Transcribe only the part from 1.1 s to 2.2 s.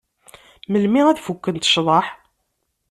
fukkent cḍeḥ?